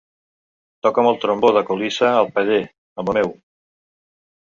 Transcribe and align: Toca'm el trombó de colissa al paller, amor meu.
Toca'm 0.85 1.09
el 1.09 1.19
trombó 1.25 1.51
de 1.57 1.61
colissa 1.67 2.09
al 2.21 2.31
paller, 2.39 2.61
amor 3.03 3.19
meu. 3.19 3.35